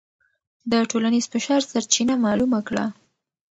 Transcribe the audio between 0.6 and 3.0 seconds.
د ټولنیز فشار سرچینه معلومه کړه.